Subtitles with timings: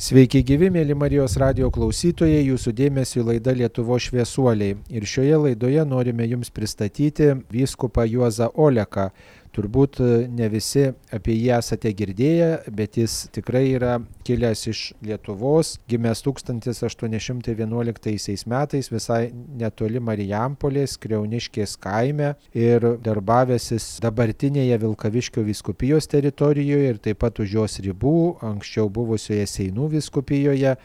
[0.00, 4.78] Sveiki gyvi, mėly Marijos radio klausytojai, jūsų dėmesio laida Lietuvo šviesuoliai.
[4.88, 9.10] Ir šioje laidoje norime jums pristatyti vyskupą Juozą Oleką,
[9.50, 13.96] Turbūt e, ne visi apie jį esate girdėję, bet jis tikrai yra
[14.26, 25.42] kilęs iš Lietuvos, gimęs 1811 metais visai netoli Marijampolės, Kreuniškės kaime ir darbavęsis dabartinėje Vilkaviškio
[25.48, 30.78] viskupijos teritorijoje ir taip pat už jos ribų, anksčiau buvusioje Seinų viskupijoje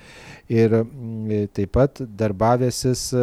[0.50, 0.70] ir
[1.54, 3.14] taip pat darbavęsis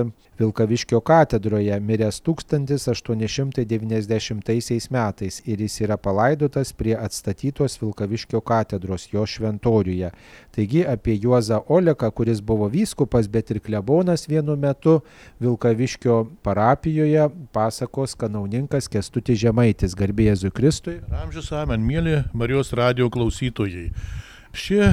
[0.43, 10.11] Vilkaviškio katedroje, miręs 1890 metais ir jis yra palaidotas prie atstatytos Vilkaviškio katedros jo šventoriuje.
[10.51, 15.01] Taigi apie Juozą Oleką, kuris buvo vyskupas, bet ir klebonas vienu metu
[15.41, 21.01] Vilkaviškio parapijoje, pasakos kanauninkas Kestutis Žemaitis, garbė Jėzui Kristui.
[21.23, 23.93] Amžius amen, mėly Marijos radio klausytojai.
[24.53, 24.89] Ši e,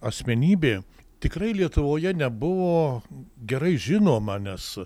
[0.00, 0.80] asmenybė
[1.20, 3.02] tikrai Lietuvoje nebuvo
[3.46, 4.76] gerai žinoma, nes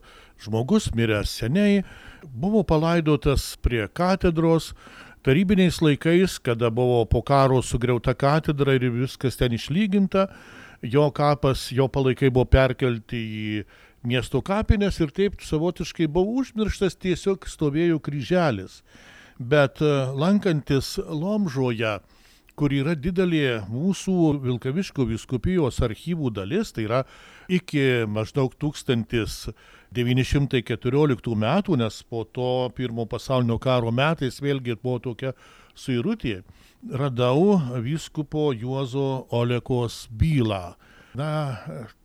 [0.40, 1.82] žmogus miręs seniai
[2.22, 4.72] buvo palaidotas prie katedros.
[5.20, 10.30] Tarybiniais laikais, kada buvo po karo sugriauta katedra ir viskas ten išlyginta,
[10.80, 13.64] jo kapas, jo palaikai buvo perkelti į
[14.08, 18.80] miesto kapinės ir taip savotiškai buvo užmirštas, tiesiog stovėjo kryželis.
[19.36, 19.80] Bet
[20.16, 21.98] lankantis Lomžoje,
[22.58, 27.00] kur yra didelė mūsų Vilkaviškio viskupijos archyvų dalis, tai yra
[27.48, 35.30] iki maždaug 1914 metų, nes po to pirmo pasaulinio karo metais vėlgi buvo tokia
[35.74, 36.42] suirutė,
[36.90, 40.74] radau vyskupo Juozo Olekos bylą.
[41.14, 41.58] Na,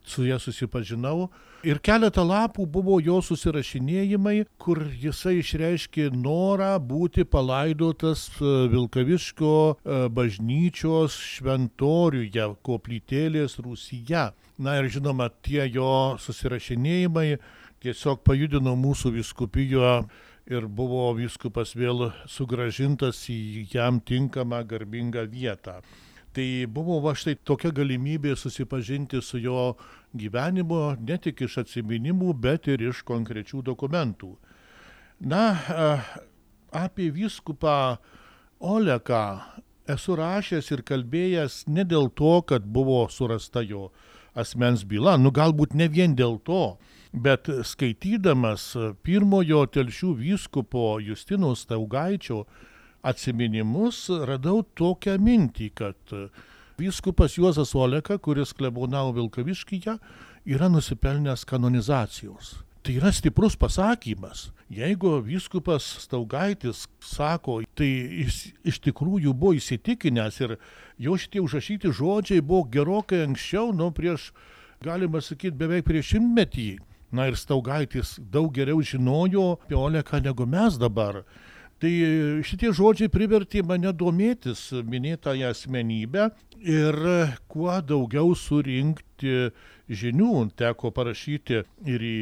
[0.06, 1.28] su ja susipažinau
[1.66, 10.00] ir keletą lapų buvo jo susirašinėjimai, kur jisai išreiškė norą būti palaidotas e, Vilkaviško e,
[10.14, 14.32] bažnyčios šventoriuje, koplytėlės Rusija.
[14.58, 17.28] Na ir žinoma, tie jo susirašinėjimai
[17.84, 19.98] tiesiog pajudino mūsų viskupijo
[20.50, 25.82] ir buvo viskupas vėl sugražintas į jam tinkamą garbingą vietą.
[26.36, 29.76] Tai buvo va štai tokia galimybė susipažinti su jo
[30.20, 34.34] gyvenimu ne tik iš atsiminimų, bet ir iš konkrečių dokumentų.
[35.24, 35.46] Na,
[36.76, 37.96] apie vyskupą
[38.60, 39.24] Oleką
[39.88, 43.90] esu rašęs ir kalbėjęs ne dėl to, kad buvo surasta jo
[44.36, 46.76] asmens byla, nu galbūt ne vien dėl to,
[47.16, 48.74] bet skaitydamas
[49.08, 52.44] pirmojo telšių vyskupo Justino Staugaičio
[53.06, 56.16] atsiminimus radau tokią mintį, kad
[56.80, 59.98] vyskupas Juozas Oleka, kuris klebonavo Vilkaviškyje,
[60.46, 62.56] yra nusipelnęs kanonizacijos.
[62.86, 64.52] Tai yra stiprus pasakymas.
[64.70, 67.88] Jeigu vyskupas Staugaitis sako, tai
[68.22, 70.54] jis iš tikrųjų buvo įsitikinęs ir
[71.02, 74.30] jo šitie užrašyti žodžiai buvo gerokai anksčiau, nu prieš,
[74.86, 76.68] galima sakyti, beveik prieš šimtmetį.
[77.10, 81.24] Na ir Staugaitis daug geriau žinojo apie Oleką negu mes dabar.
[81.86, 86.24] Tai šitie žodžiai privertė mane domėtis minėtąją asmenybę
[86.66, 86.96] ir
[87.46, 89.52] kuo daugiau surinkti
[89.86, 90.48] žinių.
[90.58, 92.16] Teko parašyti ir į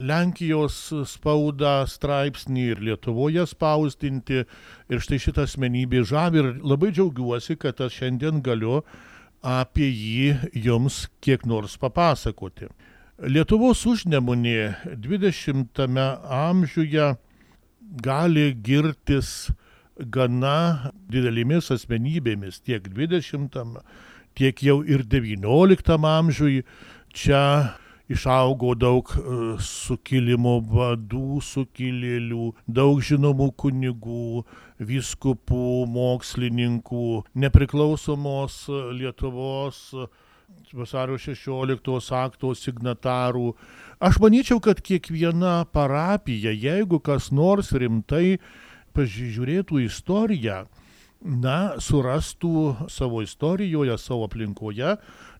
[0.00, 0.78] Lenkijos
[1.10, 4.46] spaudą straipsnį ir Lietuvoje spausdinti.
[4.88, 8.78] Ir štai šitą asmenybę žavi ir labai džiaugiuosi, kad aš šiandien galiu
[9.44, 12.70] apie jį jums kiek nors papasakoti.
[13.20, 14.72] Lietuvos užnemunė
[15.04, 16.08] 20-ame
[16.38, 17.10] amžiuje
[17.92, 19.50] gali girtis
[19.98, 23.76] gana didelėmis asmenybėmis tiek 20,
[24.34, 26.62] tiek jau ir 19 amžiui.
[27.12, 27.76] Čia
[28.12, 29.20] išaugo daug e,
[29.60, 34.44] sukilimo vadų, sukilėlių, daug žinomų kunigų,
[34.80, 37.06] viskupų, mokslininkų,
[37.44, 38.64] nepriklausomos
[38.96, 39.84] Lietuvos
[40.72, 43.52] vasario 16 akto signatarų.
[44.02, 48.38] Aš manyčiau, kad kiekviena parapija, jeigu kas nors rimtai
[48.96, 50.64] pažiūrėtų istoriją,
[51.22, 54.96] na, surastų savo istorijoje, savo aplinkoje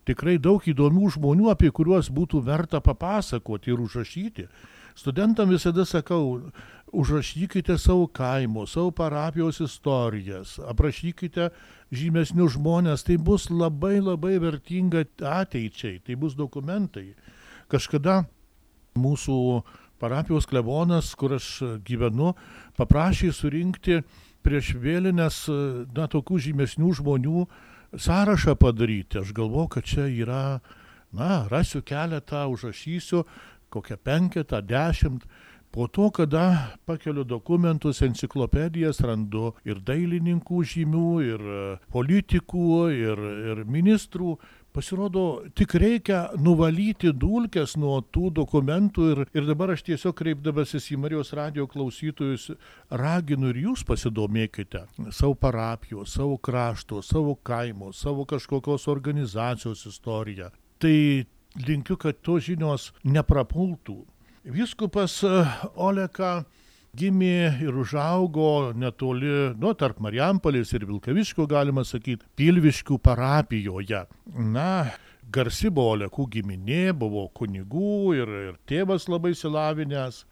[0.09, 4.47] tikrai daug įdomių žmonių, apie kuriuos būtų verta papasakoti ir užrašyti.
[4.99, 6.53] Studentam visada sakau,
[6.93, 11.49] užrašykite savo kaimo, savo parapijos istorijas, aprašykite
[11.93, 17.15] žymesnius žmonės, tai bus labai labai vertinga ateičiai, tai bus dokumentai.
[17.73, 18.23] Kažkada
[18.99, 19.37] mūsų
[20.03, 21.49] parapijos klebonas, kur aš
[21.87, 22.35] gyvenu,
[22.77, 24.03] paprašė surinkti
[24.45, 25.47] prieš vėlinės,
[25.97, 27.47] na, tokių žymesnių žmonių
[27.97, 29.21] sąrašą padaryti.
[29.23, 30.61] Aš galvoju, kad čia yra,
[31.15, 33.25] na, rasiu keletą, užrašysiu,
[33.73, 35.25] kokią penketą, dešimt.
[35.73, 41.63] Po to, kada pakeliu dokumentus, enciklopedijas, randu ir dailininkų žymių, ir e,
[41.95, 43.23] politikų, ir,
[43.53, 44.37] ir ministrų
[44.73, 50.97] Pasirodo, tik reikia nuvalyti dulkes nuo tų dokumentų ir, ir dabar aš tiesiog kreipdamasis į
[51.03, 52.47] Marijos radio klausytojus
[52.89, 60.49] raginu ir jūs pasidomėkite savo parapijos, savo krašto, savo kaimo, savo kažkokios organizacijos istoriją.
[60.81, 60.97] Tai
[61.69, 63.99] linkiu, kad tos žinios neprapultų.
[64.43, 65.21] Viskupas
[65.79, 66.43] Oleka
[66.99, 74.03] gimė ir užaugo netoli, nu, tarp Marijampolės ir Vilkaviškio, galima sakyti, Pilviškių parapijoje.
[74.35, 74.91] Na,
[75.33, 80.25] garsi buvo Lekų giminė, buvo kunigų ir, ir tėvas labai silavinęs.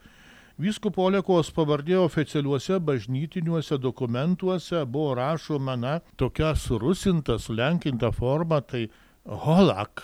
[0.61, 8.89] Vyskupo Olekos pavardė oficialiuose bažnytiniuose dokumentuose buvo rašoma, na, tokia surusinta, sulenkinta forma, tai
[9.25, 10.03] Holak,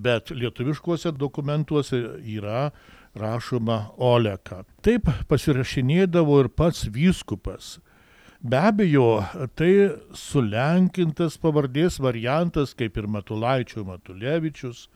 [0.00, 2.70] bet lietuviškuose dokumentuose yra
[3.18, 4.64] rašoma Oleka.
[4.84, 7.78] Taip pasirašinėdavo ir pats vyskupas.
[8.40, 9.20] Be abejo,
[9.52, 9.72] tai
[10.16, 14.86] sulenkintas pavardės variantas, kaip ir Matulaičio Matulevičius,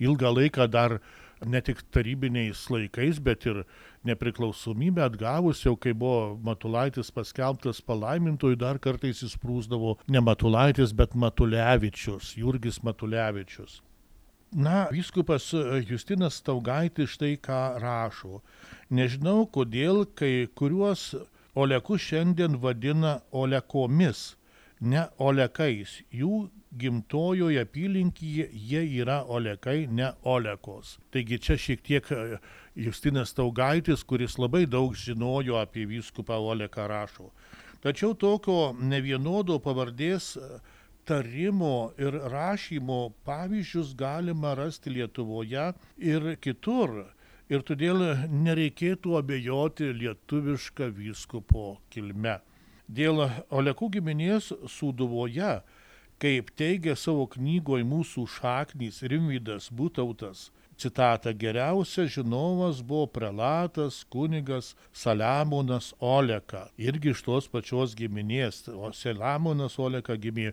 [0.00, 1.00] ilgą laiką dar
[1.44, 3.64] ne tik tarybiniais laikais, bet ir
[4.08, 12.38] nepriklausomybę atgavus, jau kai buvo Matulaitis paskelbtas palaimintojų, dar kartais įsprūsdavo ne Matulaitis, bet Matulevičius,
[12.40, 13.82] Jurgis Matulevičius.
[14.54, 18.38] Na, vyskupas e, Justinas Taugaitis štai ką rašo.
[18.86, 21.16] Nežinau, kodėl kai kuriuos
[21.58, 24.36] olekus šiandien vadina olekomis,
[24.78, 25.96] ne olekais.
[26.14, 31.00] Jų gimtojoje apylinkyje jie yra olekai, ne olekos.
[31.10, 32.38] Taigi čia šiek tiek e,
[32.78, 37.32] Justinas Taugaitis, kuris labai daug žinojo apie vyskupą Oleką rašo.
[37.82, 40.36] Tačiau tokio nevienodo pavardės
[41.04, 47.04] tarimo ir rašymo pavyzdžius galima rasti Lietuvoje ir kitur.
[47.52, 48.00] Ir todėl
[48.32, 52.38] nereikėtų abejoti lietuvišką vyskupo kilme.
[52.88, 53.20] Dėl
[53.52, 55.58] Olekų giminės Sūduvoje,
[56.20, 60.50] kaip teigia savo knygoje mūsų šaknys Rimvydas Būtautas,
[60.80, 69.78] citatą geriausias žinovas buvo prelatas kunigas Saliamonas Oleka, irgi iš tos pačios giminės, o Saliamonas
[69.78, 70.52] Oleka gimė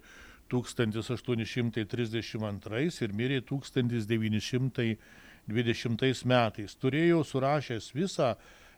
[0.52, 6.76] 1832 ir mirė 1920 metais.
[6.76, 8.36] Turėjau surašęs visą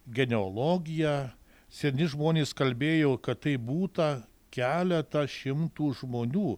[0.07, 1.29] genealogiją,
[1.69, 4.21] seni žmonės kalbėjo, kad tai būta
[4.53, 6.57] keletą šimtų žmonių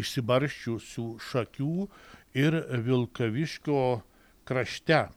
[0.00, 1.88] išsibarščiusių šakių
[2.38, 2.52] ir
[2.86, 3.80] Vilkaviškio
[4.46, 5.08] krašte.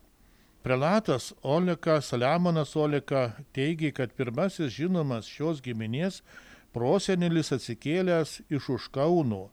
[0.64, 6.22] Prelatas Oleka, Saliamonas Oleka teigia, kad pirmasis žinomas šios giminės
[6.74, 9.50] prosenelis atsikėlęs iš už Kauno.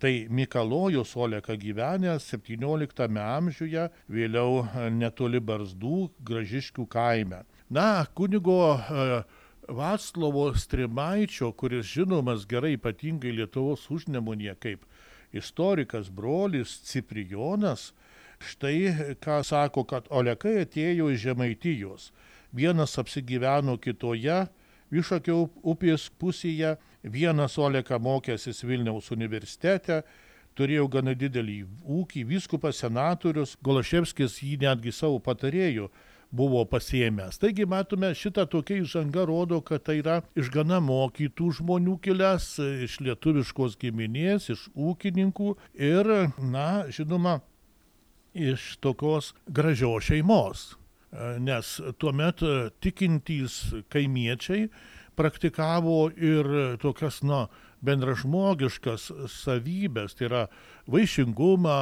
[0.00, 4.62] Tai Mikalojus Oleka gyvenęs 17 amžiuje, vėliau
[4.96, 7.42] netoli Barzdų, Gražiškių kaime.
[7.68, 9.20] Na, kunigo e,
[9.68, 14.86] Vaclovo Strimaičio, kuris žinomas gerai ypatingai Lietuvos užnemunė kaip
[15.36, 17.92] istorikas brolis Ciprijonas,
[18.40, 22.08] štai ką sako, kad Olekai atėjo iš Žemaitijos.
[22.56, 24.46] Vienas apsigyveno kitoje,
[24.90, 26.76] Višakio upės pusėje.
[27.00, 30.02] Vienas Oleka mokėsis Vilniaus universitete,
[30.58, 35.88] turėjo gana didelį ūkį, vyskupas senatorius, Golaševskis jį netgi savo patarėjų
[36.30, 37.38] buvo pasiemęs.
[37.42, 42.52] Taigi matome, šitą tokia įžanga rodo, kad tai yra iš gana mokytų žmonių kilęs,
[42.86, 47.40] iš lietuviškos giminės, iš ūkininkų ir, na, žinoma,
[48.34, 50.68] iš tokios gražios šeimos
[51.42, 54.68] nes tuomet e, tikintys kaimiečiai
[55.18, 56.46] praktikavo ir
[56.80, 57.48] tokias, na,
[57.84, 60.42] bendražmogiškas savybės, tai yra
[60.90, 61.78] vaišingumą,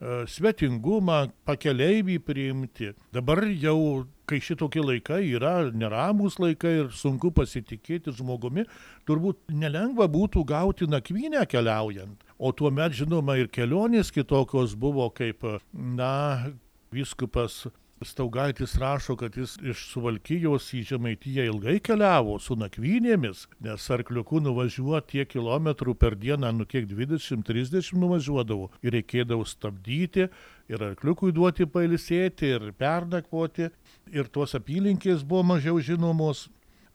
[0.00, 2.92] e, svetingumą, pakeleivį priimti.
[3.12, 8.64] Dabar jau, kai šitokie laikai yra neramus laikai ir sunku pasitikėti žmogumi,
[9.06, 12.24] turbūt nelengva būtų gauti nakvynę keliaujant.
[12.38, 16.54] O tuomet, žinoma, ir kelionės kitokios buvo, kaip, na,
[16.94, 17.66] viskupas
[18.02, 25.16] Staugaitis rašo, kad jis iš Suvalkyjos į Žemaitiją ilgai keliavo su nakvynėmis, nes arkliuku nuvažiuoti
[25.16, 30.28] tiek kilometrų per dieną, nu kiek 20-30 nuvažiuodavo ir reikėdavo stabdyti
[30.70, 33.70] ir arkliukui duoti pailsėti ir pernakvoti
[34.14, 36.46] ir tuos apylinkės buvo mažiau žinomos.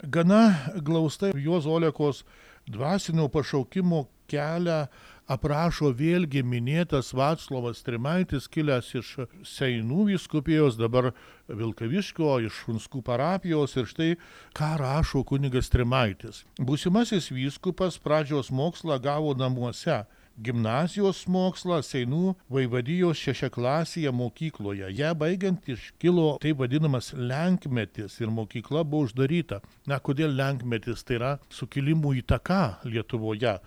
[0.04, 2.24] Gana glaustai Juozo Olekos
[2.68, 4.86] dvasinio pašaukimo kelią
[5.28, 9.12] aprašo vėlgi minėtas Vaclovas Trimaitis, kilęs iš
[9.48, 11.12] Seinų viskupijos, dabar
[11.48, 14.10] Vilkaviškio, iš Hunskų parapijos ir štai
[14.58, 16.44] ką rašo kunigas Trimaitis.
[16.60, 20.04] Būsimasis vyskupas pradžios mokslą gavo namuose.
[20.34, 24.90] Gimnazijos mokslą Seinų vaivadijos šešiaklasėje mokykloje.
[24.98, 29.62] Ja baigiant iškilo taip vadinamas lenkmetis ir mokykla buvo uždaryta.
[29.86, 31.06] Na, kodėl lenkmetis?
[31.06, 33.60] Tai yra sukilimų įtaka Lietuvoje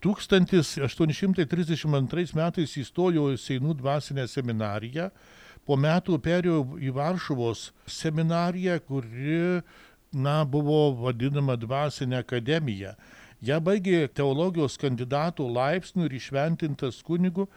[0.00, 5.10] 1832 metais įstojo į Seinų dvasinę seminariją,
[5.68, 9.60] po metų perėjo į Varšuvos seminariją, kuri
[10.12, 12.96] na, buvo vadinama dvasinė akademija.
[13.44, 17.48] Ja baigė teologijos kandidatų laipsnių ir išventintas kunigu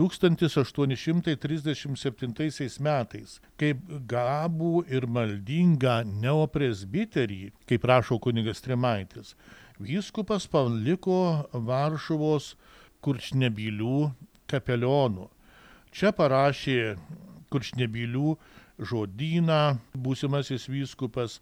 [0.00, 3.76] 1837 metais, kaip
[4.08, 9.36] gabų ir maldingą neopresbiterį, kaip rašo kunigas Tremaitis
[9.80, 12.54] vyskupas paliko Varšuvos
[13.04, 14.10] kurčnebylių
[14.50, 15.28] kapelionų.
[15.90, 16.78] Čia parašė
[17.50, 18.36] kurčnebylių
[18.80, 19.60] žodyną
[19.96, 21.40] būsimasis vyskupas,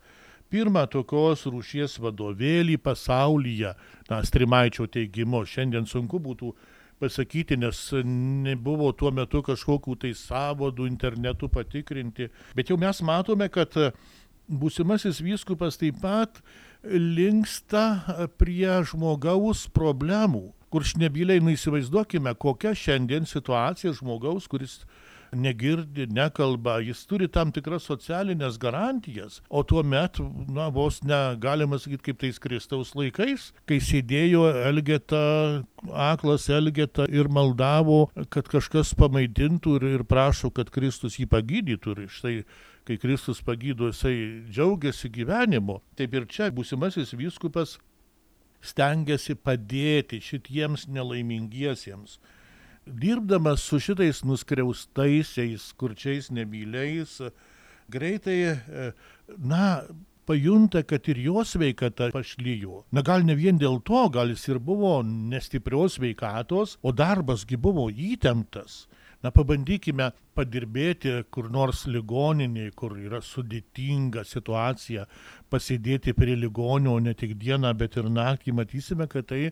[0.49, 3.75] pirmą tokios rūšies vadovėlį pasaulyje,
[4.09, 6.55] na, Strimaičio teigimu, šiandien sunku būtų
[6.99, 13.77] pasakyti, nes nebuvo tuo metu kažkokių tai savadų internetu patikrinti, bet jau mes matome, kad
[14.49, 16.41] būsimasis vyskupas taip pat
[16.85, 20.49] linksta prie žmogaus problemų.
[20.69, 24.83] Kuršnebyliai, nu įsivaizduokime, kokia šiandien situacija žmogaus, kuris
[25.33, 32.03] negirdi, nekalba, jis turi tam tikras socialinės garantijas, o tuo metu, na, vos negalima sakyti,
[32.09, 35.23] kaip tais Kristaus laikais, kai sėdėjo Elgeta,
[35.93, 41.97] aklas Elgeta ir maldavo, kad kažkas pamaidintų ir, ir prašo, kad Kristus jį pagydytų.
[41.99, 42.35] Ir štai
[42.89, 44.17] kai Kristus pagydo, jisai
[44.49, 45.83] džiaugiasi gyvenimu.
[45.99, 47.77] Taip ir čia būsimasis vyskupas
[48.65, 52.19] stengiasi padėti šitiems nelaimingiesiems.
[52.89, 57.19] Dirbdamas su šitais nuskriaustaisiais, kurčiais nebyliais,
[57.93, 58.87] greitai, e,
[59.37, 59.83] na,
[60.29, 62.87] pajunta, kad ir jo sveikata pašlyjo.
[62.93, 67.91] Na gal ne vien dėl to, gal jis ir buvo nestiprios sveikatos, o darbasgi buvo
[67.93, 68.87] įtemptas.
[69.19, 75.09] Na pabandykime padirbėti kur nors ligoninėje, kur yra sudėtinga situacija,
[75.51, 79.49] pasėdėti prie ligonio, ne tik dieną, bet ir naktį, matysime, kad tai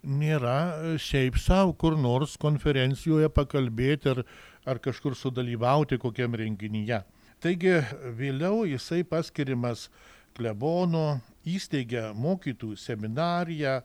[0.00, 4.22] nėra šiaip savo kur nors konferencijoje pakalbėti ar,
[4.64, 7.02] ar kažkur sudalyvauti kokiam renginyje.
[7.40, 7.76] Taigi
[8.16, 9.90] vėliau jisai paskirimas
[10.36, 13.80] klebonu, įsteigė mokytų seminariją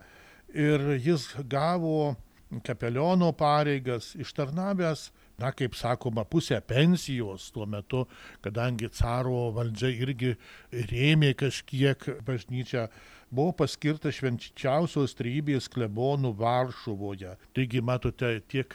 [0.56, 2.15] ir jis gavo
[2.63, 5.10] kapeliono pareigas, ištarnavęs
[5.42, 8.08] na, kaip sakoma, pusę pensijos tuo metu,
[8.46, 10.36] kadangi caro valdžia irgi
[10.72, 12.88] rėmė kažkiek bažnyčią,
[13.36, 17.32] buvo paskirta švenčiausios trybės klebonų Varšuvoje.
[17.58, 18.70] Taigi, matote, tiek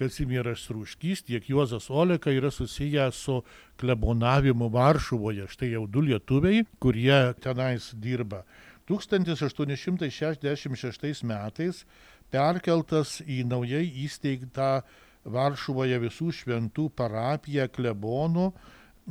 [0.00, 3.42] Kazimieras Rūškys, tiek Juozas Oleka yra susiję su
[3.80, 5.44] klebonavimu Varšuvoje.
[5.48, 8.44] Štai jau du lietuviai, kurie tenais dirba.
[8.90, 11.84] 1866 metais
[12.32, 14.82] perkeltas į naujai įsteigtą
[15.24, 18.52] Varšuvoje visų šventų parapiją klebonų.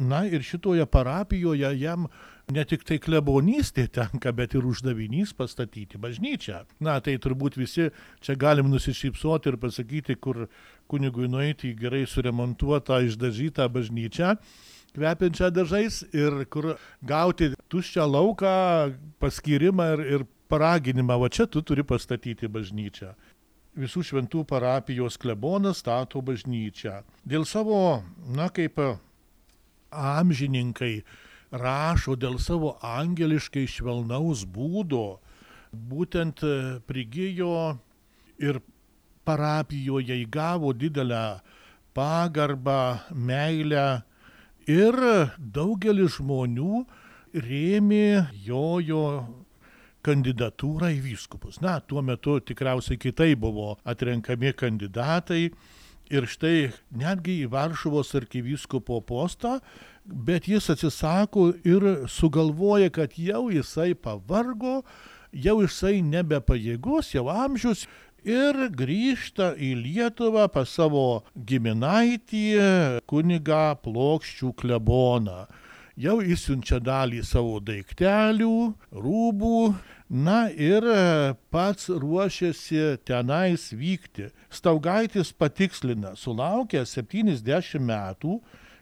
[0.01, 2.07] Na ir šitoje parapijoje jam
[2.51, 6.61] ne tik tai klebonystė tenka, bet ir uždavinys pastatyti bažnyčią.
[6.79, 7.89] Na tai turbūt visi
[8.23, 10.45] čia galim nusišypsoti ir pasakyti, kur
[10.91, 14.35] kunigui nueiti į gerai suremontuotą, išdažytą bažnyčią
[14.95, 16.73] kvepiančią dažais ir kur
[17.07, 18.55] gauti tuščią lauką,
[19.23, 23.13] paskirimą ir, ir paraginimą, va čia tu turi pastatyti bažnyčią
[23.81, 27.01] visų šventų parapijos klebonas stato bažnyčią.
[27.25, 28.79] Dėl savo, na kaip
[29.91, 31.01] amžininkai
[31.51, 35.19] rašo, dėl savo angeliškai švelnaus būdo,
[35.71, 36.43] būtent
[36.88, 37.77] prigijo
[38.39, 38.61] ir
[39.27, 41.41] parapijoje įgavo didelę
[41.95, 44.03] pagarbą, meilę
[44.69, 44.97] ir
[45.38, 46.85] daugelis žmonių
[47.35, 49.05] rėmė jojo
[50.05, 51.62] kandidatūrą į vyskupus.
[51.63, 55.43] Na, tuo metu tikriausiai kitai buvo atrenkami kandidatai
[56.12, 59.60] ir štai netgi į Varšuvos arkivyskupo postą,
[60.05, 64.81] bet jis atsisako ir sugalvoja, kad jau jisai pavargo,
[65.31, 67.86] jau jisai nebepajėgus, jau amžius
[68.27, 72.46] ir grįžta į Lietuvą pas savo giminaitį
[73.10, 75.46] kunigą plokščių kleboną
[76.00, 79.60] jau išsiunčia dalį savo daiktelių, rūbų,
[80.12, 84.29] na ir e, pats ruošiasi tenais vykti.
[84.51, 88.39] Staugaitis patikslina, sulaukęs 70 metų,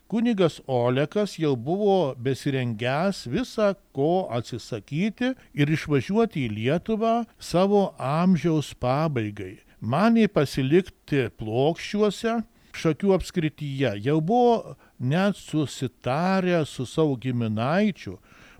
[0.09, 9.59] kunigas Olekas jau buvo besirengęs visą ko atsisakyti ir išvažiuoti į Lietuvą savo amžiaus pabaigai.
[9.79, 12.41] Manė pasilikti plokščiuose,
[12.75, 13.95] šakių apskrityje.
[14.05, 18.17] Jau buvo net susitarę su savo giminaičiu,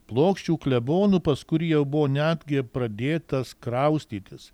[0.10, 4.50] plokščių klebonų, pas kurį jau buvo netgi pradėtas kraustytis.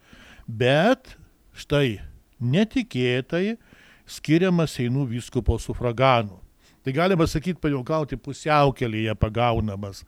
[0.48, 1.16] Bet
[1.56, 2.02] štai
[2.40, 3.58] netikėtai
[4.06, 6.42] skiriamas Seinų vyskupo sufraganų.
[6.86, 10.04] Tai galima sakyti, pajaukauti pusiaukelėje pagaunamas.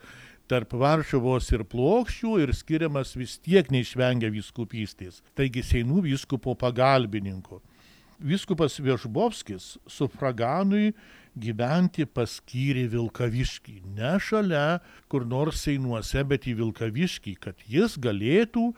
[0.48, 7.60] tarp Varšuvos ir Plokščių ir skiriamas vis tiek neišvengia vyskupystės, taigi Seinų vyskupo pagalbininko.
[8.18, 10.94] Vyskupas Viešbovskis sufraganui
[11.38, 14.80] gyventi paskyrė Vilkaviškį, ne šalia
[15.12, 18.72] kur nors Seinuose, bet į Vilkaviškį, kad jis galėtų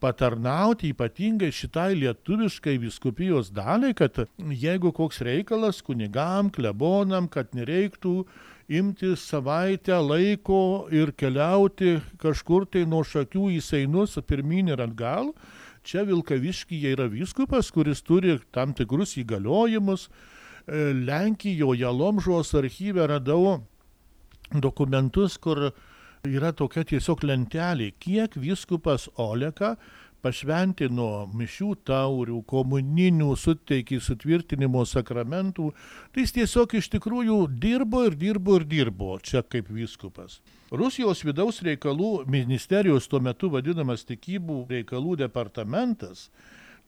[0.00, 8.22] patarnauti ypatingai šitai lietuviškai viskupijos daliai, kad jeigu koks reikalas kunigam, klebonam, kad nereiktų
[8.68, 15.34] imti savaitę laiko ir keliauti kažkur tai nuo šakių į Seinus pirmin ir atgal,
[15.86, 20.08] čia Vilkaviškyje yra vyskupas, kuris turi tam tikrus įgaliojimus.
[20.66, 23.60] E, Lenkijoje Lomžos archyve radau
[24.50, 25.70] dokumentus, kur
[26.26, 29.76] yra tokia tiesiog lentelė, kiek vyskupas Oleka
[30.26, 35.68] pašventino mišių taurių, komuninių, suteikė sutvirtinimo sakramentų,
[36.10, 40.40] tai jis tiesiog iš tikrųjų dirbo ir dirbo ir dirbo čia kaip vyskupas.
[40.74, 46.26] Rusijos vidaus reikalų ministerijos tuo metu vadinamas tikybų reikalų departamentas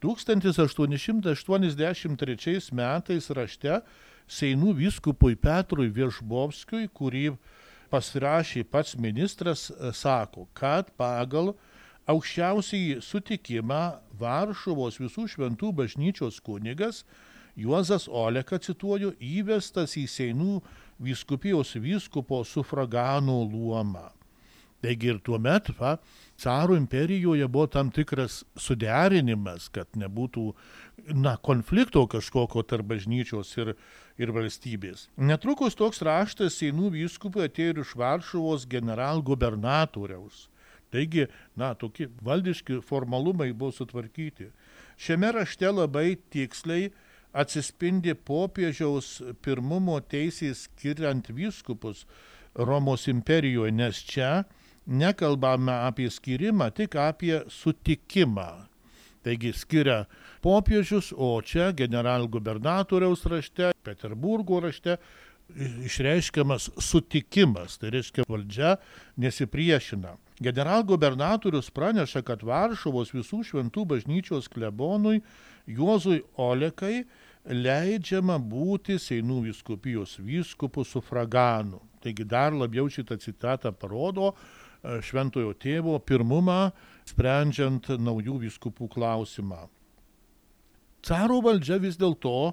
[0.03, 3.83] 1883 metais rašte
[4.29, 7.33] Seinų vyskupui Petrui Viešbovskiui, kurį
[7.89, 11.55] pasirašė pats ministras, sako, kad pagal
[12.09, 13.83] aukščiausiai sutikimą
[14.19, 17.05] Varšuvos visų šventų bažnyčios kunigas
[17.59, 20.61] Juozas Oleka, cituoju, įvestas į Seinų
[21.03, 24.13] vyskupijos vyskupo sufragano luomą.
[24.79, 25.97] Taigi ir tuo metu, va,
[26.39, 30.45] caro imperijoje buvo tam tikras suderinimas, kad nebūtų
[31.19, 33.73] na, konflikto kažkokio tarp bažnyčios ir,
[34.23, 35.09] ir valstybės.
[35.19, 40.47] Netrukus toks raštas Seinų vyskupui atėjo iš Varšuvos generalgubernatoriaus.
[40.93, 41.27] Taigi,
[41.57, 44.49] na, tokie valdiški formalumai buvo sutvarkyti.
[44.99, 46.89] Šiame rašte labai tiksliai
[47.37, 52.07] atsispindi popiežiaus pirmumo teisės skiriant vyskupus
[52.59, 54.31] Romos imperijoje, nes čia
[54.89, 58.49] nekalbame apie skirimą, tik apie sutikimą.
[59.23, 60.07] Taigi skiria
[60.43, 64.97] popiežius, o čia generalgubernatoriaus rašte, Peterburgo rašte
[65.85, 68.77] išreiškiamas sutikimas, tai reiškia valdžia
[69.21, 70.17] nesipriešina.
[70.41, 75.23] Generalgubernatorius praneša, kad Varšuvos visų šventų bažnyčios klebonui
[75.67, 77.03] Juozui Olekai
[77.49, 81.81] leidžiama būti Seinų viskupijos vyskupų sufraganų.
[82.05, 86.71] Taigi dar labiau šitą citatą parodo e, šventojo tėvo pirmumą
[87.09, 89.67] sprendžiant naujų viskupų klausimą.
[91.03, 92.53] Caro valdžia vis dėlto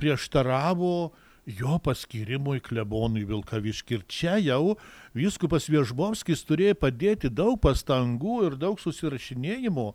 [0.00, 1.12] prieštaravo
[1.46, 3.94] jo paskyrimui klebonui Vilkaviški.
[3.94, 4.76] Ir čia jau
[5.16, 9.94] vyskupas Viežbovskis turėjo padėti daug pastangų ir daug susirašinėjimų,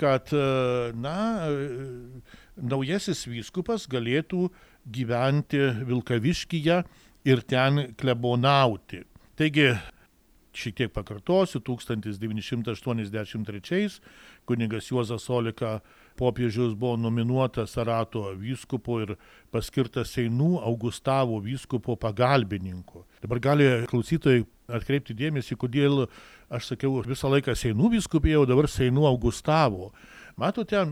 [0.00, 0.32] kad
[0.98, 1.46] na,
[2.56, 4.50] naujasis vyskupas galėtų
[4.94, 6.84] gyventi Vilkaviškyje
[7.28, 9.02] ir ten klebonauti.
[9.38, 9.68] Taigi,
[10.54, 14.00] šiek tiek pakartosiu, 1983
[14.46, 15.80] kunigas Juozas Olika
[16.22, 19.16] popiežius buvo nominuotas Sarato vyskupo ir
[19.50, 23.02] paskirtas Seinų Augustavo vyskupo pagalbininku.
[23.24, 26.04] Dabar gali klausytojai atkreipti dėmesį, kodėl
[26.52, 29.90] aš sakiau visą laiką Seinų vyskupija, o dabar Seinų Augustavo.
[30.38, 30.86] Matote,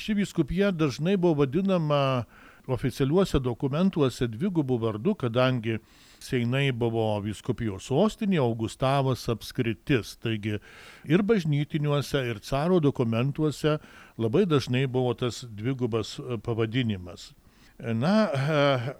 [0.00, 2.24] ši vyskupija dažnai buvo vadinama
[2.68, 5.78] oficialiuose dokumentuose dvigubų vardų, kadangi
[6.18, 10.16] Seinai buvo viskupijos sostinė, Augustavas apskritis.
[10.22, 10.58] Taigi
[11.06, 13.78] ir bažnytiniuose, ir caro dokumentuose
[14.18, 17.30] labai dažnai buvo tas dvigubas e, pavadinimas.
[17.78, 18.94] Na, e,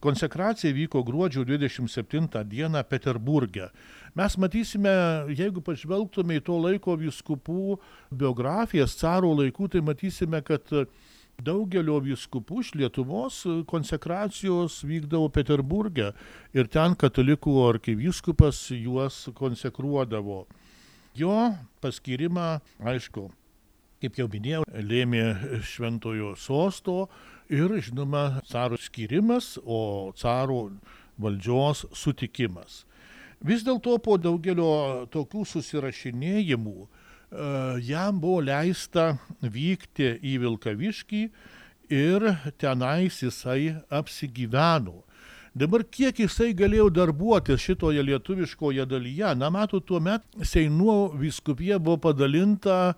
[0.00, 3.68] konsekracija vyko gruodžio 27 dieną Peterburgė.
[4.14, 4.92] Mes matysime,
[5.36, 7.76] jeigu pažvelgtume į to laiko viskupų
[8.10, 10.70] biografijas caro laikų, tai matysime, kad
[11.44, 16.12] daugelio vyskupų iš Lietuvos konsekracijos vykdavo Peterburgė
[16.56, 20.44] ir ten katalikų arkivyskupas juos konsekruodavo.
[21.18, 21.36] Jo
[21.82, 22.60] paskirimą,
[22.92, 23.26] aišku,
[24.00, 25.24] kaip jau minėjau, lėmė
[25.66, 27.08] šventojo sosto
[27.50, 30.70] ir, žinoma, caro skirimas, o caro
[31.20, 32.84] valdžios sutikimas.
[33.40, 36.99] Vis dėlto po daugelio tokių susirašinėjimų e,
[37.86, 39.12] jam buvo leista
[39.42, 41.22] vykti į Vilkaviškį
[41.90, 42.26] ir
[42.58, 45.04] tenais jisai apsigyveno.
[45.54, 51.98] Dabar kiek jisai galėjo darbuotis šitoje lietuviškoje dalyje, na matot, tuo metu Seinuo viskupija buvo
[52.06, 52.94] padalinta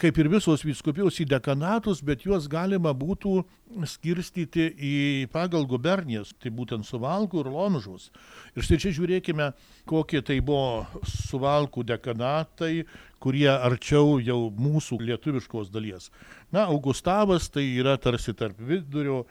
[0.00, 3.42] kaip ir visos vyskupijos į dekanatus, bet juos galima būtų
[3.90, 4.94] skirstyti į
[5.32, 8.08] pagal gubernijas, tai būtent suvalkų ir lomžus.
[8.56, 9.50] Ir štai čia žiūrėkime,
[9.88, 10.86] kokie tai buvo
[11.28, 12.86] suvalkų dekanatai,
[13.20, 16.10] kurie arčiau jau mūsų lietuviškos dalies.
[16.52, 19.24] Na, Augustavas tai yra tarsi tarp vidurio,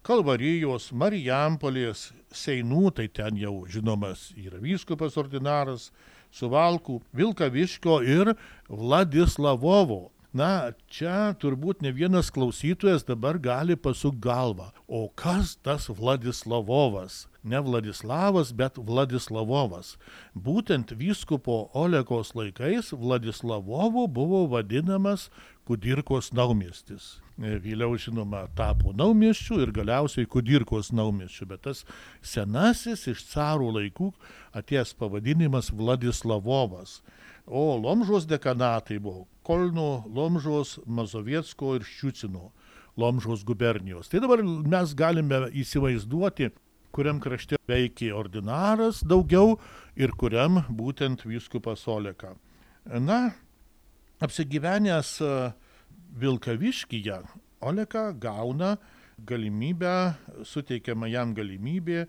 [0.00, 5.90] Kalvarijos, Marijampolės, Seinų, tai ten jau žinomas yra vyskupas ordinaras,
[6.34, 8.34] Suvalkų, Vilkaviškio ir
[8.68, 10.10] Vladislavovo.
[10.30, 14.68] Na, čia turbūt ne vienas klausytojas dabar gali pasuk galvą.
[14.86, 17.24] O kas tas Vladislavovas?
[17.42, 19.96] Ne Vladislavas, bet Vladislavovas.
[20.38, 25.32] Būtent vyskupo Olekos laikais Vladislavovu buvo vadinamas
[25.66, 27.18] Kudirkos naumiestis.
[27.40, 31.86] Vėliau, žinoma, tapo naumiesčių ir galiausiai Kudirkos naumiesčių, bet tas
[32.20, 34.10] senasis iš carų laikų
[34.60, 36.98] atėjęs pavadinimas Vladislavovas.
[37.48, 42.50] O Lomžos dekanatai buvo Kolno, Lomžos, Mazovietsko ir Ščiucino
[43.00, 44.10] Lomžos gubernijos.
[44.12, 46.50] Tai dabar mes galime įsivaizduoti,
[46.92, 49.56] kuriam krašte veikė ordinaras daugiau
[49.96, 52.34] ir kuriam būtent vyskupas Oleka.
[52.84, 53.30] Na,
[54.20, 55.32] apsigyvenęs e,
[56.16, 57.20] Vilkaviškyje,
[57.60, 58.76] Oleka gauna
[59.26, 60.14] galimybę,
[60.48, 62.06] suteikiama jam galimybė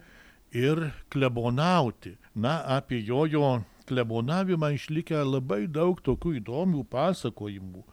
[0.56, 2.16] ir klebonauti.
[2.36, 7.84] Na, apie jojo klebonavimą išlikę labai daug tokių įdomių pasakojimų.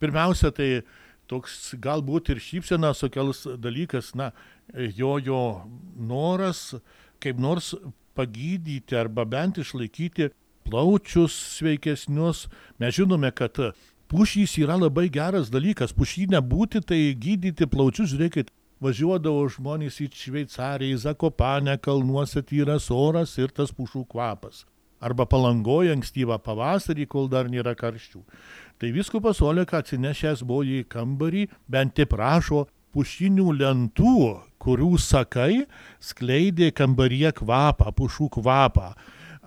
[0.00, 0.82] Pirmiausia, tai
[1.30, 4.32] toks galbūt ir šypsena sukels dalykas, na,
[4.74, 5.42] jo jo
[5.96, 6.74] noras
[7.20, 7.74] kaip nors
[8.16, 10.30] pagydyti arba bent išlaikyti
[10.66, 12.48] plaučius sveikesnius.
[12.80, 13.58] Mes žinome, kad
[14.10, 15.94] pušys yra labai geras dalykas.
[15.96, 18.50] Pušynė būti, tai gydyti plaučius, žiūrėkit,
[18.82, 24.66] važiuodavo žmonės į Šveicariją, į Zakopanę, kalnuose tyras oras ir tas pušų kvapas
[25.00, 28.20] arba palangoja ankstyvą pavasarį, kol dar nėra karščių.
[28.80, 34.16] Tai viskupas Oleka atsinešęs buvo į kambarį, bent taip prašo, pušinių lentų,
[34.60, 35.64] kurių sakai
[36.04, 38.92] skleidė kambaryje kvapą, pušų kvapą.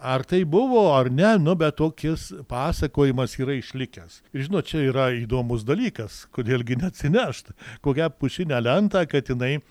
[0.04, 4.18] Ar tai buvo ar ne, nu, bet tokis pasakojimas yra išlikęs.
[4.36, 9.62] Ir žinot, čia yra įdomus dalykas, kodėlgi neatsinešti kokią pušinę lentą, kad jinai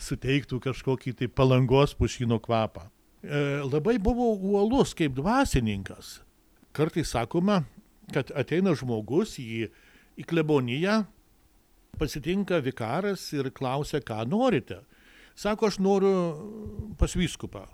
[0.00, 2.86] suteiktų kažkokį tai palangos pušino kvapą.
[3.20, 6.22] E, labai buvo uolus kaip dvasininkas.
[6.72, 7.60] Kartais sakoma,
[8.16, 9.68] kad ateina žmogus į,
[10.16, 11.02] į kleboniją,
[12.00, 14.80] pasitinka vikaras ir klausia, ką norite.
[15.36, 16.16] Sako, aš noriu
[16.96, 17.66] pas vyskupą.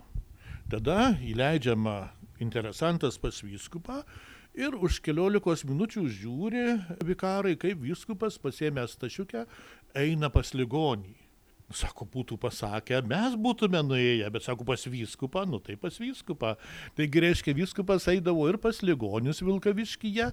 [0.69, 4.03] Tada įleidžiama interesantas pas vyskupą
[4.53, 6.65] ir už keliolikos minučių žiūri
[7.09, 9.47] vikarai, kaip vyskupas pasėmęs tašiukę
[9.97, 11.15] eina pas ligonį.
[11.73, 16.55] Sako, būtų pasakę, mes būtume nuėję, bet sako, pas vyskupą, nu tai pas vyskupą.
[16.97, 20.31] Taigi reiškia, vyskupas eidavo ir pas ligonius Vilkaviškyje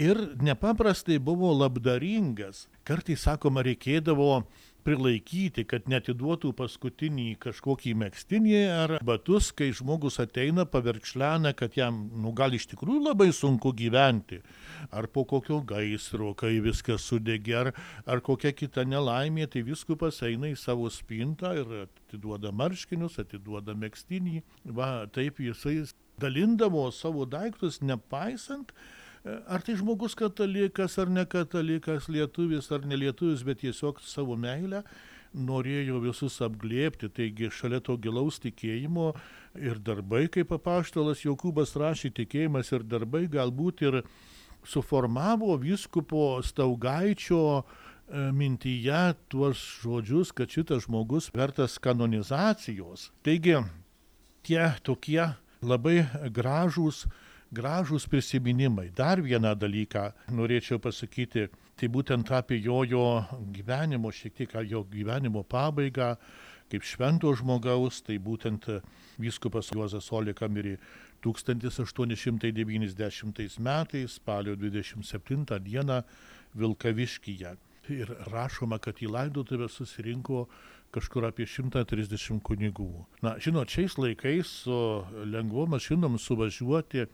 [0.00, 2.66] ir nepaprastai buvo labdaringas.
[2.88, 4.46] Kartais, sakoma, reikėdavo
[4.88, 12.32] prilaikyti, kad netiduotų paskutinį kažkokį mėgstinį ar batus, kai žmogus ateina paverkšlena, kad jam, nu
[12.36, 14.40] gal iš tikrųjų labai sunku gyventi.
[14.94, 17.72] Ar po kokio gaisro, kai viskas sudegė, ar,
[18.08, 24.42] ar kokia kita nelaimė, tai viskupas eina į savo spintą ir atiduoda marškinius, atiduoda mėgstinį.
[24.78, 25.82] Va, taip jisai
[26.18, 28.72] dalindavo savo daiktus, nepaisant,
[29.48, 34.84] ar tai žmogus katalikas ar ne katalikas, lietuvis ar nelietuvis, bet tiesiog savo meilę
[35.34, 37.10] norėjo visus apglėpti.
[37.12, 39.12] Taigi šalia to gilaus tikėjimo
[39.60, 44.00] ir darbai, kaip apaštalas Jokūbas rašė, tikėjimas ir darbai galbūt ir
[44.66, 47.64] suformavo vyskupo Staugaičio e,
[48.34, 53.10] mintyje tuos žodžius, kad šitas žmogus vertas kanonizacijos.
[53.24, 53.58] Taigi
[54.46, 55.22] tie tokie
[55.62, 57.06] labai gražūs
[57.54, 58.90] gražūs prisiminimai.
[58.94, 66.16] Dar vieną dalyką norėčiau pasakyti, tai būtent apie jojo gyvenimo, šiek tiek jo gyvenimo pabaigą,
[66.68, 68.68] kaip švento žmogaus, tai būtent
[69.18, 70.78] vyskupas Juozas Olika mirė
[71.24, 76.02] 1890 metais, spalio 27 dieną
[76.54, 77.56] Vilkaviškyje.
[77.88, 80.48] Ir rašoma, kad į laidotuvę susirinko
[80.92, 83.06] kažkur apie 130 kunigų.
[83.24, 87.06] Na, žinot, šiais laikais su lengvom mašinom suvažiuoti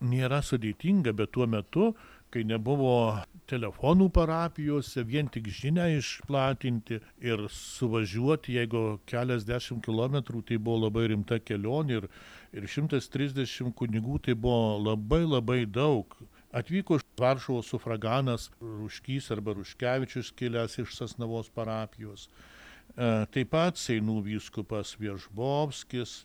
[0.00, 1.92] nėra sudėtinga, bet tuo metu,
[2.32, 10.84] kai nebuvo telefonų parapijose, vien tik žinę išplatinti ir suvažiuoti, jeigu keliasdešimt kilometrų, tai buvo
[10.86, 12.08] labai rimta kelionė ir,
[12.52, 16.12] ir 130 kunigų tai buvo labai labai daug.
[16.52, 22.28] Atvyko iš Varšuvos sufraganas Ruškys arba Ruškevičius kilęs iš Sasnavos parapijos.
[22.28, 26.22] E, taip pat Seinų vyskupas Viežbovskis,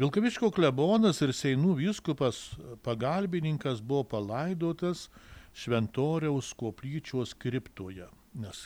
[0.00, 2.36] Vilkaviško klebonas ir Seinų vyskupas
[2.86, 5.02] pagalbininkas buvo palaidotas
[5.52, 8.62] Šventoriaus koplyčios kriptoje, nes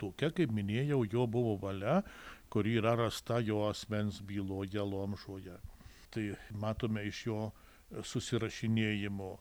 [0.00, 1.98] tokia, kaip minėjau, jo buvo valia,
[2.48, 5.58] kuri yra rasta jo asmens byloje Lomžoje.
[6.08, 6.24] Tai
[6.56, 7.42] matome iš jo
[8.14, 9.34] susirašinėjimo.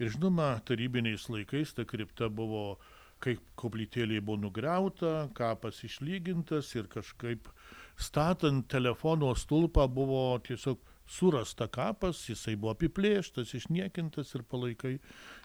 [0.00, 2.78] Ir žinoma, tarybiniais laikais ta kripta buvo,
[3.20, 7.52] kai koplytėlė buvo nugriauta, kapas išlygintas ir kažkaip
[8.00, 14.98] statant telefono stulpą buvo tiesiog surasta kapas, jisai buvo apiplėštas, išniekintas ir palaikai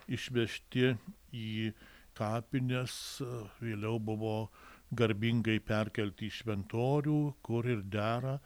[0.08, 0.94] išvežti
[1.36, 1.72] į
[2.18, 3.22] kapines,
[3.62, 4.50] vėliau buvo
[4.96, 8.40] garbingai perkelti į šventorių, kur ir dera,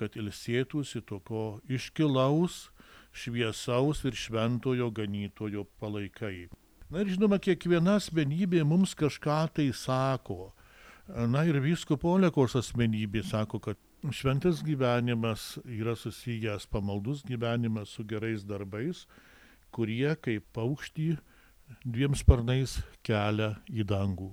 [0.00, 2.68] kad ilsėtųsi tokio iškilaus,
[3.12, 6.48] šviesaus ir šventojo ganytojo palaikai.
[6.90, 10.52] Na ir žinoma, kiekviena asmenybė mums kažką tai sako.
[11.30, 18.46] Na ir vyskupo Olekos asmenybė sako, kad šventas gyvenimas yra susijęs pamaldus gyvenimas su gerais
[18.48, 19.04] darbais,
[19.70, 21.10] kurie kaip paukštį
[21.84, 24.30] dviem sparnais kelia į dangų.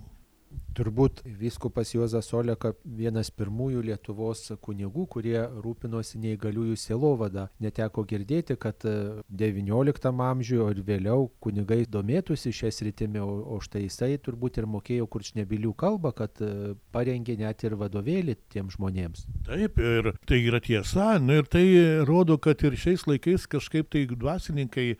[0.77, 7.47] Turbūt vyskupas Juozas Oleka vienas pirmųjų Lietuvos kunigų, kurie rūpinosi neįgaliųjų sielovada.
[7.63, 14.61] Neteko girdėti, kad XIX amžiuje ir vėliau kunigai domėtųsi šią sritimį, o štai jisai turbūt
[14.61, 19.25] ir mokėjo kurčnebilių kalbą, kad e, parengė net ir vadovėlį tiem žmonėms.
[19.49, 21.65] Taip, ir tai yra tiesa, nu, ir tai
[22.05, 24.91] rodo, kad ir šiais laikais kažkaip tai dvasininkai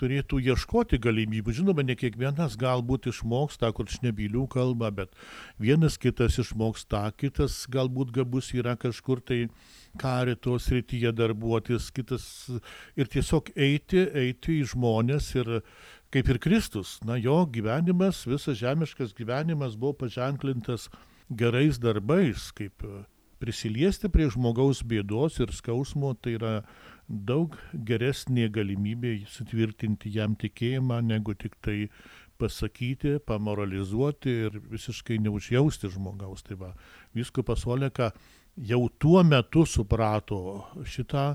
[0.00, 1.54] turėtų ieškoti galimybių.
[1.60, 5.14] Žinoma, ne kiekvienas galbūt išmoks tą kurčnebylių kalbą, bet
[5.60, 9.44] vienas kitas išmoks tą, kitas galbūt gabus yra kažkur tai
[10.00, 12.24] karito srityje darbuotis, kitas
[12.96, 15.54] ir tiesiog eiti, eiti į žmonės ir
[16.10, 20.88] kaip ir Kristus, na jo gyvenimas, visas žemiškas gyvenimas buvo paženklintas
[21.30, 22.82] gerais darbais, kaip
[23.40, 26.54] prisiliesti prie žmogaus bėdos ir skausmo, tai yra
[27.08, 31.78] daug geresnė galimybė sutvirtinti jam tikėjimą, negu tik tai
[32.40, 36.44] pasakyti, pamoralizuoti ir visiškai neužjausti žmogaus.
[36.46, 36.70] Tai va,
[37.16, 38.12] viskupas Oleka
[38.56, 40.40] jau tuo metu suprato
[40.84, 41.34] šitą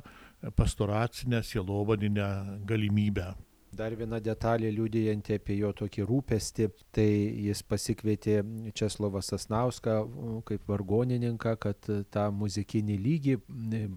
[0.55, 3.33] pastoracinę sielovadinę galimybę.
[3.75, 7.07] Dar viena detalė liūdėjanti apie jo tokį rūpestį, tai
[7.47, 8.37] jis pasikvietė
[8.77, 9.97] Česlovą Sasnauską
[10.47, 13.35] kaip vargonininką, kad tą muzikinį lygį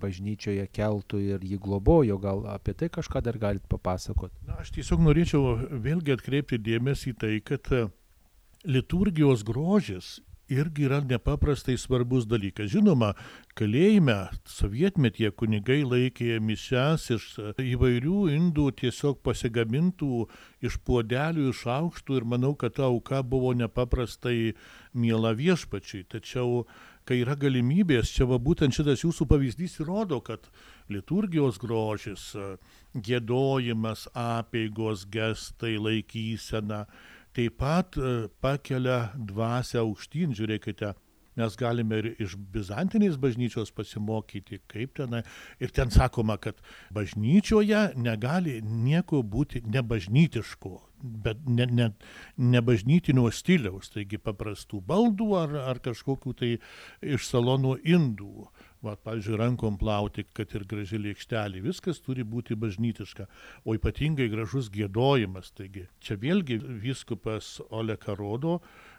[0.03, 2.19] bažnyčioje keltų ir jį globojo.
[2.23, 4.35] Gal apie tai kažką dar galite papasakot?
[4.49, 5.55] Na, aš tiesiog norėčiau
[5.87, 7.71] vėlgi atkreipti dėmesį į tai, kad
[8.67, 12.71] liturgijos grožis irgi yra nepaprastai svarbus dalykas.
[12.73, 13.13] Žinoma,
[13.59, 14.17] kalėjime
[14.49, 17.27] sovietmetyje kunigai laikė mišes iš
[17.63, 20.27] įvairių indų tiesiog pasigamintų
[20.65, 24.55] iš puodelių, iš aukštų ir manau, kad ta auka buvo nepaprastai
[24.95, 26.07] miela viešpačiai.
[26.09, 26.65] Tačiau,
[27.09, 30.49] kai yra galimybės, čia va būtent šitas jūsų pavyzdys įrodo, kad
[30.93, 32.33] liturgijos grožis,
[32.97, 36.87] gėdojimas, apėgos, gestai, laikysena,
[37.39, 40.91] taip pat e, pakelia dvasę aukštyn, žiūrėkite,
[41.39, 45.21] mes galime ir iš Bizantinės bažnyčios pasimokyti, kaip ten.
[45.63, 46.59] Ir ten sakoma, kad
[46.95, 50.75] bažnyčioje negali nieko būti nebažnytiško,
[51.27, 51.89] bet ne, ne,
[52.43, 56.57] nebažnytinio stiliaus, taigi paprastų baldų ar, ar kažkokių tai
[57.07, 58.49] iš salonų indų
[58.85, 63.27] va, pavyzdžiui, rankom plauti, kad ir graži lėkštelė, viskas turi būti bažnytiška,
[63.65, 65.53] o ypatingai gražus gėdojimas.
[65.59, 68.59] Taigi čia vėlgi viskupas Oleka rodo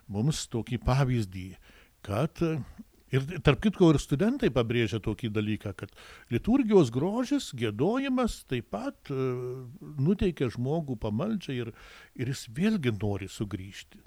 [0.10, 1.50] mums tokį pavyzdį,
[2.06, 2.44] kad
[3.10, 5.94] Ir tarp kitko ir studentai pabrėžia tokį dalyką, kad
[6.30, 9.66] liturgijos grožis, gėdojimas taip pat uh,
[9.98, 11.72] nuteikia žmogų pamaldžiai ir,
[12.14, 14.04] ir jis vėlgi nori sugrįžti.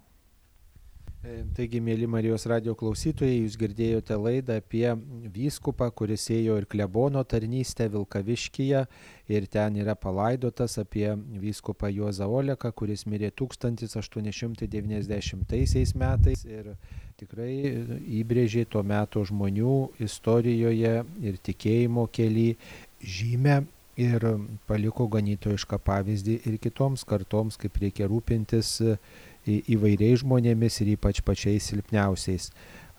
[1.22, 4.90] E, taigi, mėly Marijos radio klausytojai, jūs girdėjote laidą apie
[5.30, 8.80] vyskupą, kuris ėjo ir klebono tarnystę Vilkaviškyje
[9.30, 16.74] ir ten yra palaidotas apie vyskupą Juozą Oleką, kuris mirė 1890 metais ir
[17.22, 17.54] tikrai
[18.18, 22.58] įbrėžė tuo metu žmonių istorijoje ir tikėjimo keli
[22.98, 23.62] žymę
[24.00, 24.24] ir
[24.66, 28.80] paliko ganytojišką pavyzdį ir kitoms kartoms, kaip reikia rūpintis
[29.46, 32.50] įvairiais žmonėmis ir ypač pačiais silpniausiais.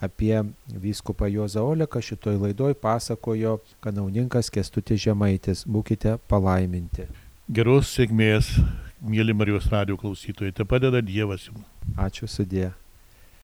[0.03, 0.35] Apie
[0.67, 5.63] vyskupą Juozą Oleką šitoj laidoj pasakojo kanauninkas Kestutis Žemaitis.
[5.63, 7.07] Būkite palaiminti.
[7.47, 8.57] Geros sėkmės,
[8.99, 11.63] mėly Marijos radio klausytojai, te padeda Dievas jums.
[11.99, 12.71] Ačiū sudė.